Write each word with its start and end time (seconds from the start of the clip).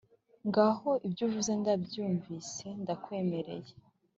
Ngaho 0.47 0.89
ibyo 1.07 1.23
uvuze 1.27 1.51
ndabyumvise, 1.61 2.65
ndakwemereye. 2.81 3.71